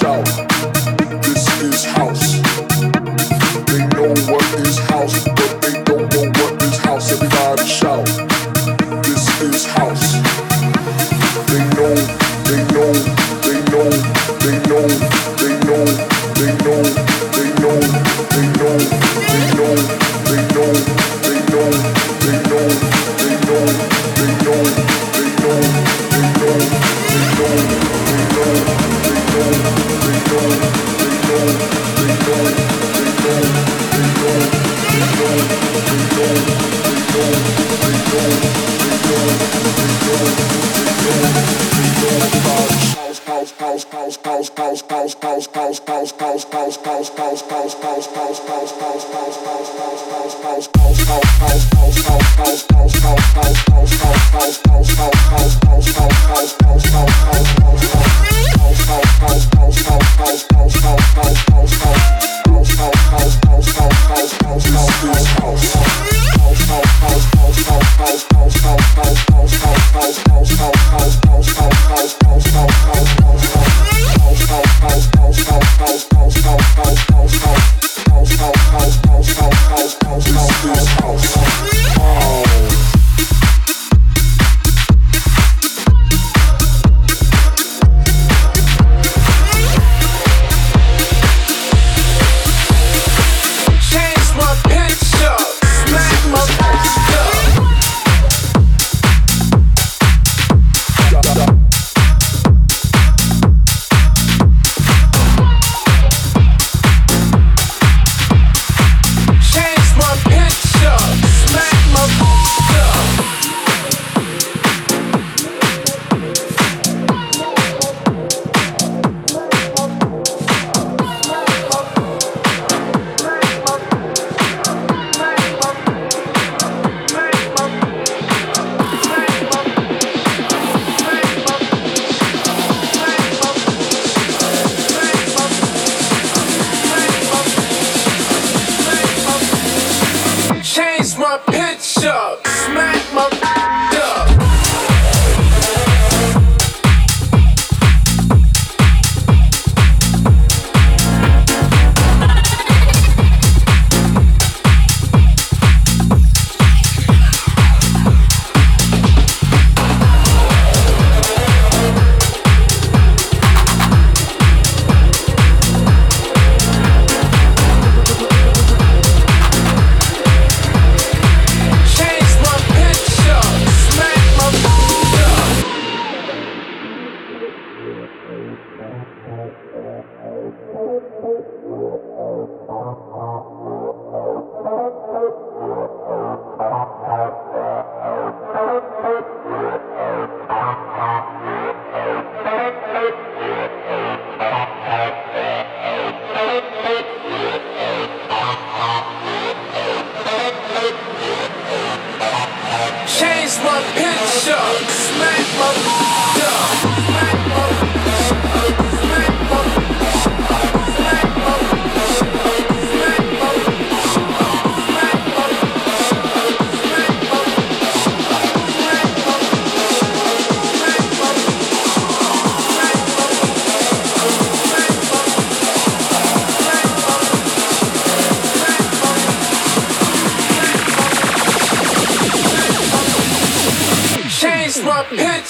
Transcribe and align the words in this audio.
show. 0.00 0.49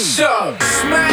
My 0.00 0.56
pitch 0.56 1.09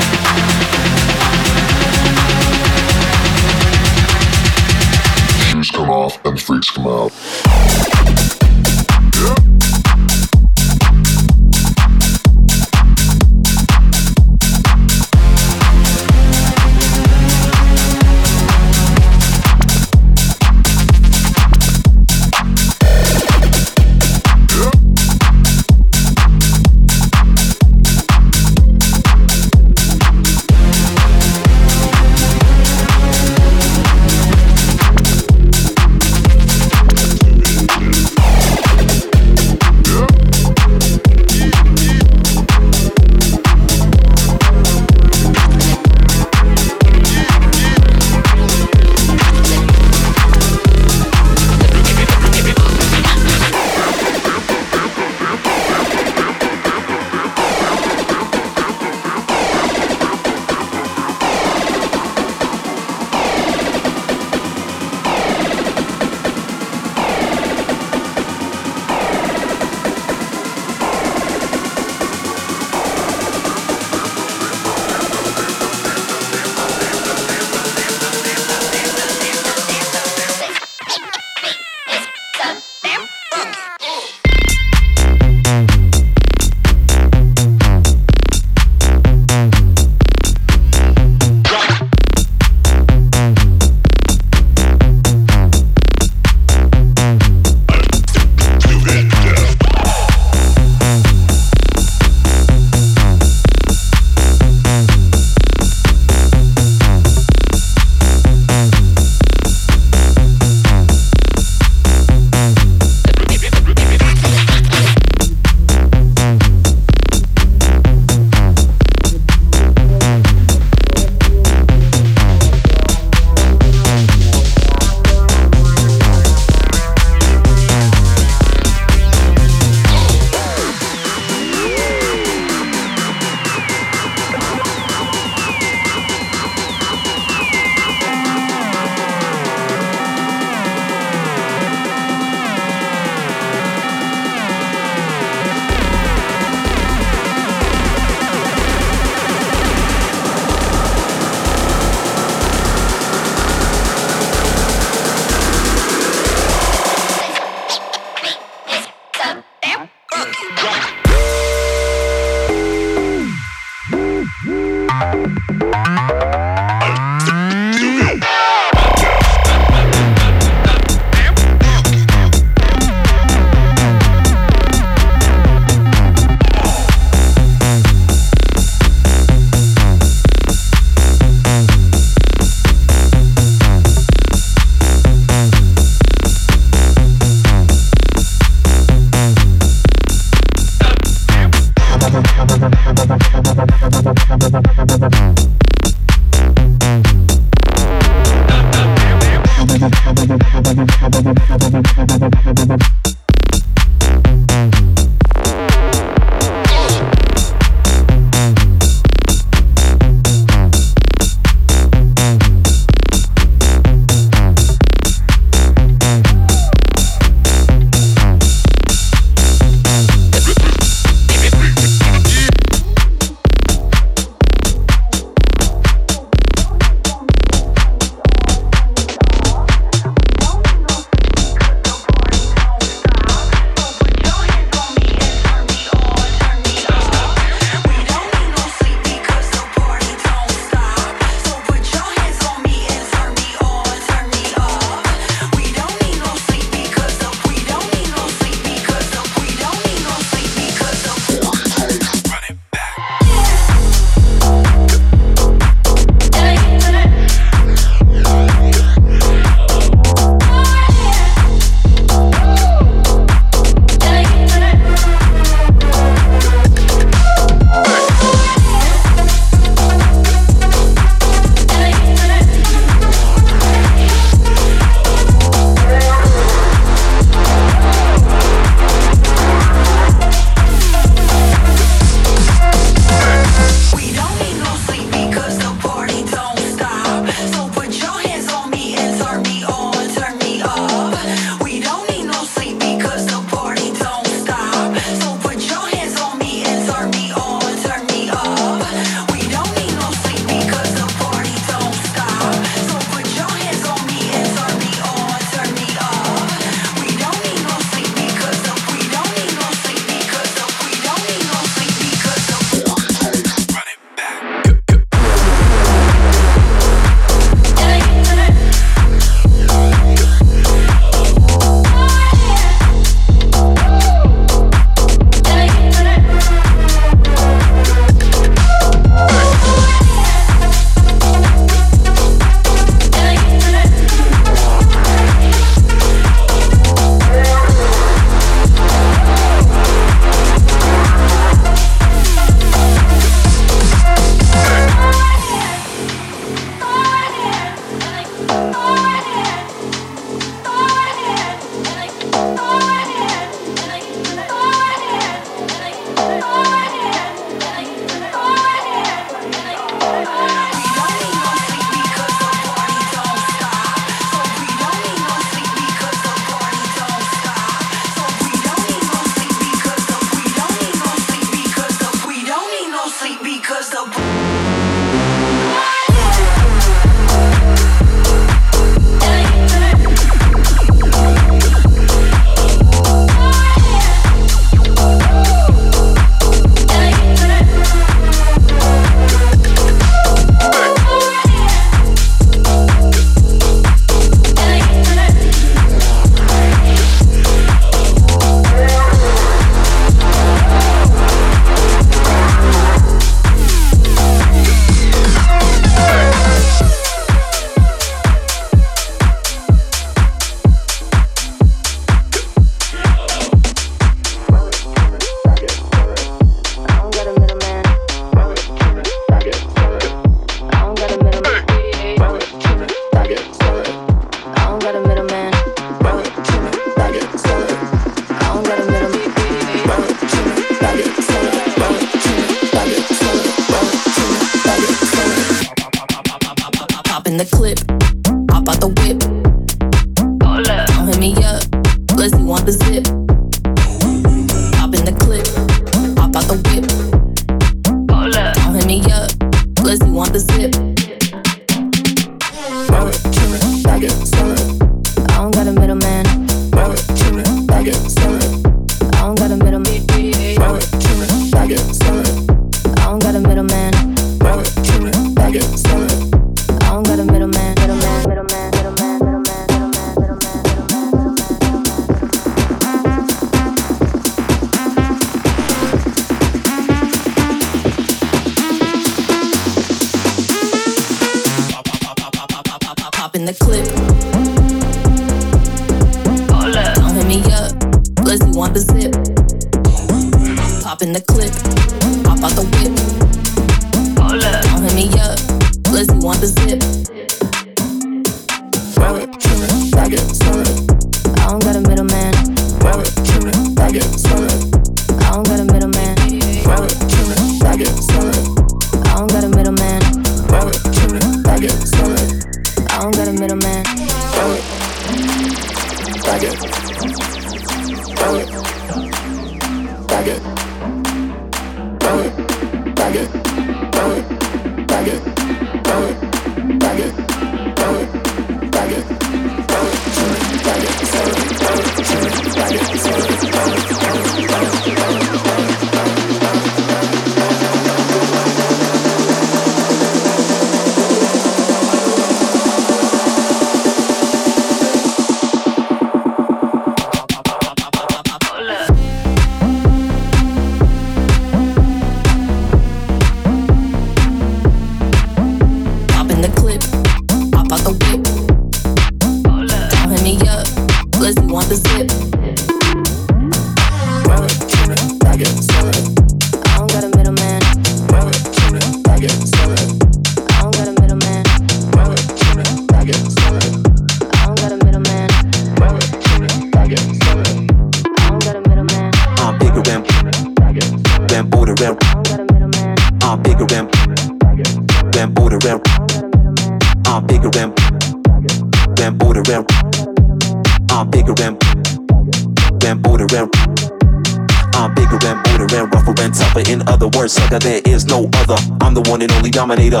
sucker, 597.28 597.58
there 597.58 597.80
is 597.84 598.06
no 598.06 598.28
other. 598.34 598.56
I'm 598.80 598.94
the 598.94 599.02
one 599.08 599.22
and 599.22 599.30
only 599.32 599.50
dominator. 599.50 600.00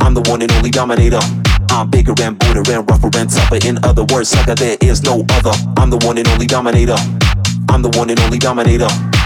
I'm 0.00 0.14
the 0.14 0.22
one 0.28 0.42
and 0.42 0.52
only 0.52 0.70
dominator. 0.70 1.20
I'm 1.70 1.90
bigger 1.90 2.14
and 2.22 2.38
bolder 2.38 2.62
and 2.72 2.88
rougher 2.90 3.10
and 3.16 3.30
tougher. 3.30 3.58
In 3.66 3.78
other 3.84 4.04
words, 4.12 4.30
sucker, 4.30 4.54
there 4.54 4.76
is 4.80 5.02
no 5.02 5.24
other. 5.30 5.52
I'm 5.76 5.90
the 5.90 5.98
one 5.98 6.18
and 6.18 6.28
only 6.28 6.46
dominator. 6.46 6.96
I'm 7.68 7.82
the 7.82 7.90
one 7.96 8.10
and 8.10 8.20
only 8.20 8.38
dominator. 8.38 8.88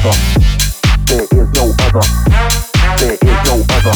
other. 0.00 0.18
There 1.06 1.26
is 1.30 1.48
no 1.54 1.74
other. 1.80 2.00
There 2.98 3.18
is 3.20 3.38
no 3.46 3.64
other. 3.70 3.94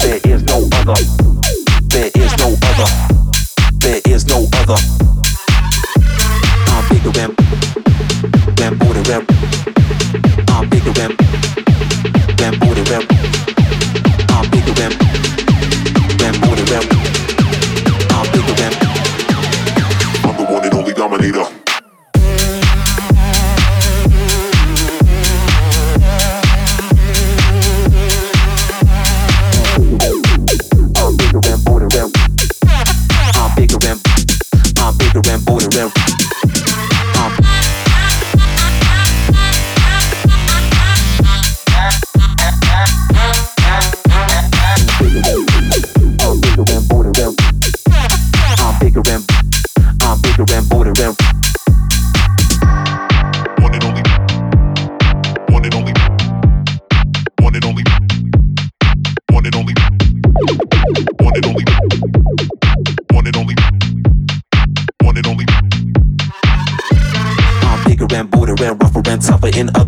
There 0.00 0.20
is 0.24 0.42
no 0.44 0.68
other. 0.72 1.21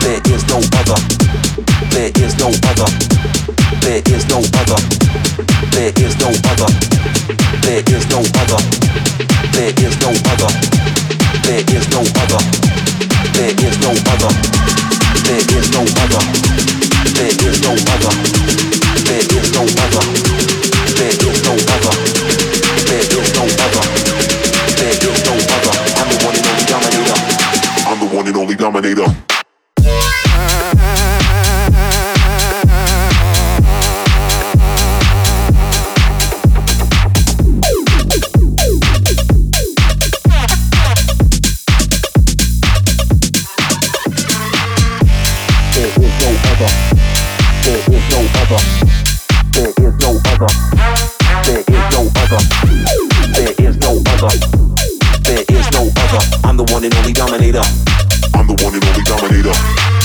There 0.00 0.20
is 0.34 0.44
no 0.48 0.58
other. 0.78 0.98
There 1.90 2.10
is 2.24 2.34
no 2.38 2.48
other. 2.70 2.88
There 3.82 4.02
is 4.14 4.24
no 4.28 4.38
other. 4.38 4.78
There 5.72 5.92
is 5.96 6.16
no 6.20 6.28
other. 6.50 6.70
There 7.62 7.82
is 7.86 8.06
no 8.10 8.20
other. 8.40 8.60
There 9.52 9.74
is 9.84 9.96
no 10.00 10.10
other. 10.30 10.50
There 11.44 11.64
is 11.74 11.88
no 11.90 12.00
other. 12.00 12.40
There 13.34 13.54
is 13.58 13.78
no 13.82 13.90
other. 13.90 14.32
There 15.26 15.46
is 15.56 15.70
no 15.72 15.82
other. 15.82 16.22
There 17.18 17.48
is 17.48 17.58
no 17.62 17.72
other. 17.82 18.12
There 19.04 19.26
is 19.38 19.48
no 19.54 19.62
other. 19.62 20.04
There 20.98 21.18
is 21.18 21.42
no 21.42 21.54
other. 21.54 21.94
There 22.86 23.10
is 23.10 23.28
no 23.34 23.44
other. 23.46 23.84
I'm 25.98 26.08
the 26.08 26.16
one 26.24 26.36
and 26.36 26.46
only 26.46 26.64
dominator. 26.66 27.18
I'm 27.88 27.98
the 27.98 28.06
one 28.16 28.26
and 28.26 28.36
only 28.36 28.56
dominator. 28.56 29.37
I'm 56.48 56.56
the 56.56 56.64
one 56.72 56.82
and 56.84 56.94
only 56.94 57.12
dominator. 57.12 57.60
I'm 58.34 58.46
the 58.46 58.54
one 58.64 58.74
and 58.74 58.84
only 58.84 59.02
dominator. 59.04 59.97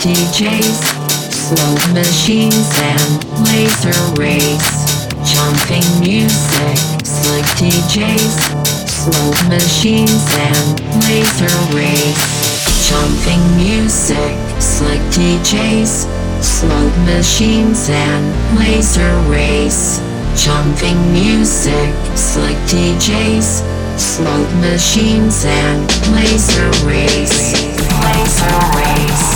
DJs, 0.00 0.80
smoke 1.30 1.92
machines 1.92 2.70
and 2.80 3.24
laser 3.44 3.92
rays. 4.16 4.64
Jumping 5.28 5.84
music, 6.00 6.78
slick 7.04 7.44
DJs, 7.60 8.32
smoke 8.88 9.48
machines 9.50 10.24
and 10.32 10.80
laser 11.04 11.52
rays. 11.76 12.16
Jumping 12.88 13.44
music, 13.58 14.32
slick 14.58 15.02
DJs, 15.12 16.06
smoke 16.42 16.96
machines 17.04 17.90
and 17.90 18.58
laser 18.58 19.12
rays. 19.28 20.00
Jumping 20.34 20.96
music, 21.12 21.92
slick 22.16 22.56
DJs, 22.72 23.60
smoke 23.98 24.50
machines 24.60 25.44
and 25.44 25.86
laser 26.14 26.70
rays. 26.86 27.65
Laser 28.26 29.35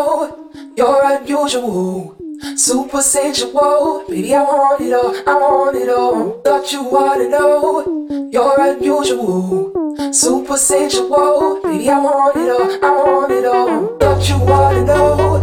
know 0.00 0.50
you're 0.76 1.02
unusual, 1.04 2.16
super 2.56 3.02
sensual. 3.02 4.04
Baby, 4.08 4.34
I 4.34 4.42
want 4.42 4.80
it 4.80 4.92
all, 4.92 5.14
I 5.26 5.34
want 5.34 5.76
it 5.76 5.88
all. 5.88 6.40
Thought 6.42 6.72
you 6.72 6.82
wanted 6.84 7.24
to 7.24 7.30
know 7.30 8.30
you're 8.32 8.60
unusual, 8.60 10.12
super 10.12 10.56
sensual. 10.56 11.60
Baby, 11.62 11.90
I 11.90 11.98
want 12.00 12.36
it 12.36 12.50
all, 12.50 12.84
I 12.84 12.90
want 12.90 13.32
it 13.32 13.44
all. 13.44 13.98
Thought 13.98 14.28
you 14.28 14.38
wanted 14.38 14.86
to 14.86 14.94
know 14.94 15.40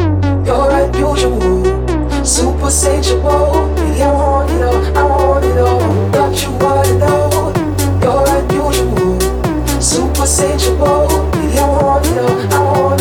you're 0.47 0.71
unusual, 0.85 2.25
super 2.25 2.71
sensual. 2.71 3.75
Baby, 3.75 4.01
I 4.01 4.11
want 4.11 4.51
it 4.51 4.63
all, 4.63 4.97
I 4.97 5.03
want 5.03 5.45
it 5.45 5.57
all. 5.59 6.11
Thought 6.13 6.35
you 6.41 6.51
wanted 6.63 6.93
to 6.93 7.05
know 7.05 7.53
you're 8.03 8.27
unusual, 8.37 9.81
super 9.81 10.25
sensual. 10.25 11.29
Baby, 11.31 11.59
I 11.59 11.69
want 11.69 12.05
it 12.07 12.17
all, 12.17 12.53
I 12.53 12.59
want 12.59 12.93
it 12.93 12.93
all. 12.93 12.96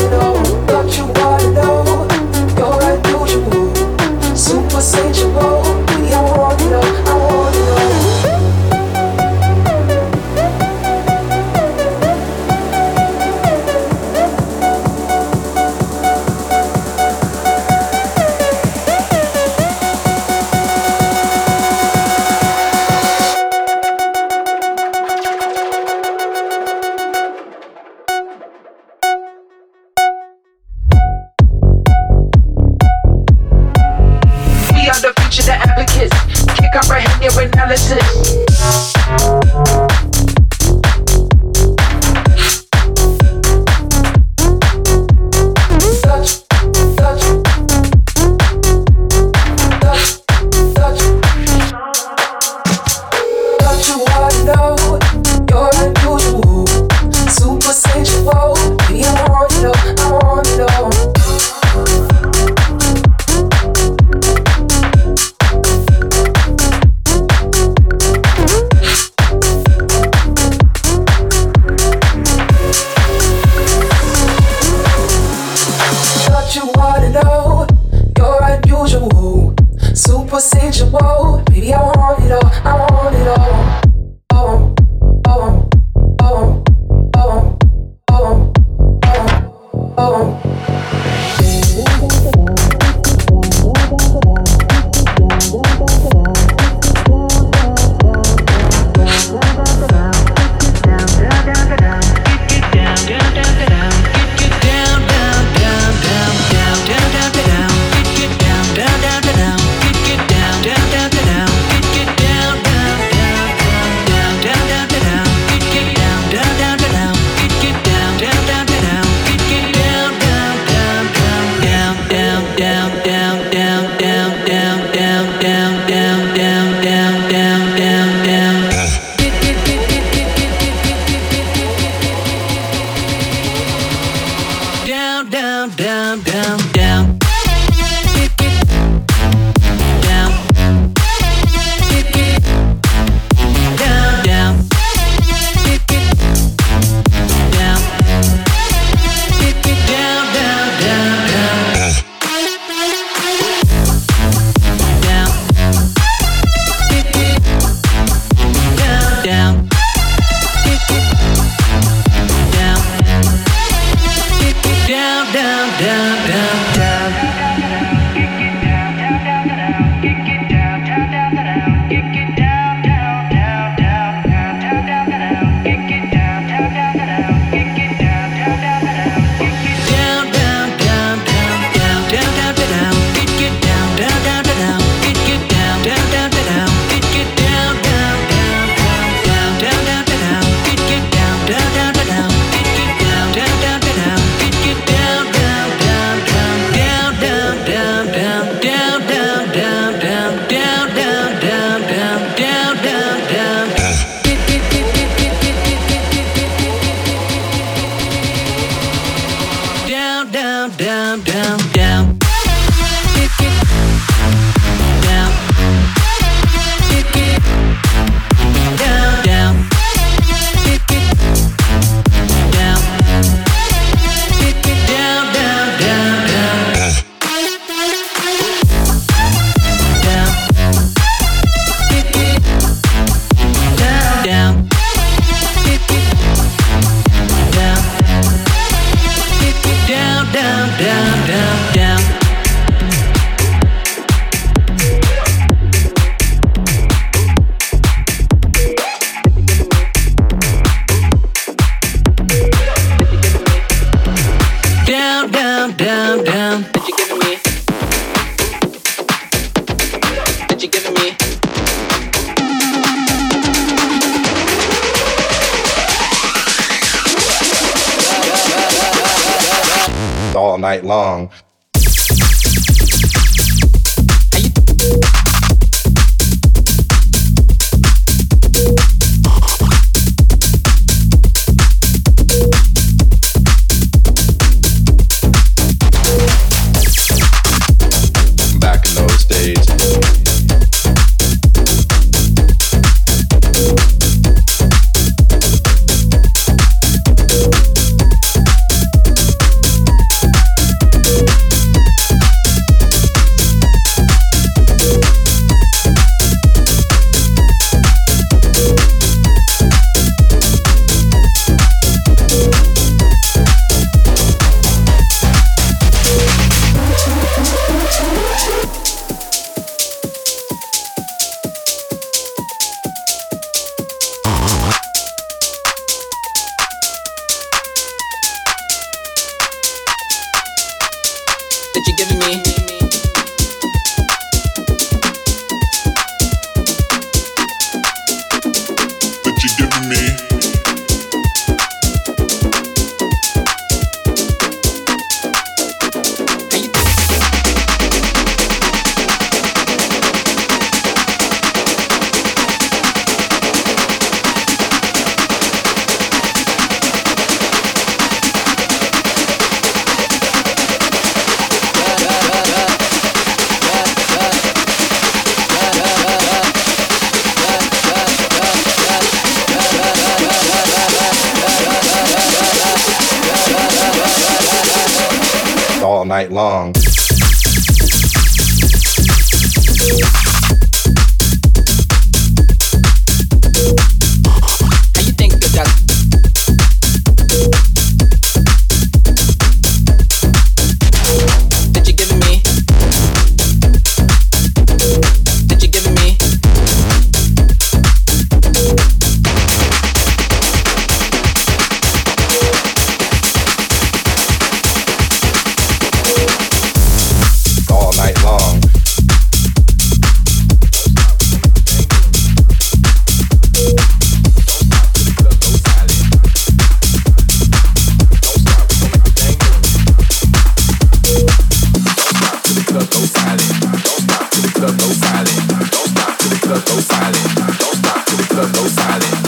silent. 423.38 423.84
Don't 423.84 424.00
stop 424.00 424.30
to 424.30 424.40
the 424.40 424.48
club, 424.48 424.78
go 424.78 424.86
silent. 424.86 425.48
Don't 425.48 425.88
stop 425.88 426.18
to 426.18 426.28
the 426.28 426.36
club, 426.36 426.64
go 426.66 426.80
silent. 426.80 427.36
Don't 427.36 427.76
stop 427.76 428.06
to 428.06 428.16
the 428.16 428.24
club, 428.24 428.54
go 428.54 428.66
silent. 428.66 429.25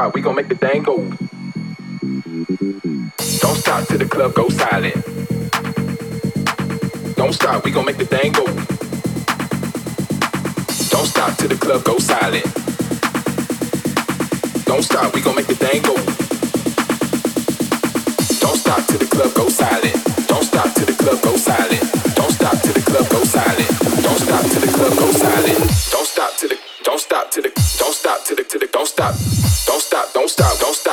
shot, 0.00 0.14
we 0.14 0.20
gon' 0.22 0.34
make 0.34 0.48
the 0.48 0.54
thing 0.54 0.82
go. 0.82 0.96
Don't 3.42 3.58
stop 3.64 3.86
till 3.88 3.98
the 3.98 4.08
club 4.08 4.32
go 4.34 4.48
silent. 4.48 4.96
Don't 7.16 7.34
stop, 7.34 7.64
we 7.64 7.70
gon' 7.70 7.84
make 7.84 7.98
the 7.98 8.06
thing 8.06 8.32
go. 8.32 8.44
Don't 10.92 11.08
stop 11.12 11.36
till 11.38 11.50
the 11.54 11.58
club 11.64 11.84
go 11.84 11.98
silent. 11.98 12.46
Don't 14.64 14.82
stop, 14.82 15.14
we 15.14 15.20
gon' 15.20 15.34
make 15.34 15.48
the 15.52 15.58
thing 15.64 15.82
go. 15.82 15.94
Don't 18.42 18.58
stop 18.62 18.80
till 18.88 19.00
the 19.04 19.08
club 19.14 19.32
go 19.34 19.48
silent. 19.48 19.98
Don't 20.30 20.44
stop 20.50 20.68
till 20.76 20.86
the 20.86 20.96
club 21.02 21.20
go 21.26 21.36
silent. 21.36 21.84
Don't 22.18 22.32
stop 22.38 22.56
till 22.62 22.74
the 22.78 22.84
club 22.90 23.06
go 23.14 23.20
silent. 23.36 23.70
Don't 24.06 24.20
stop 24.26 24.44
till 24.50 24.62
the 24.66 24.72
club 24.78 24.94
go 25.02 25.08
silent. 25.24 25.58
Don't 25.92 26.06
stop. 26.14 26.39
stop, 30.30 30.58
don't 30.60 30.74
stop. 30.74 30.89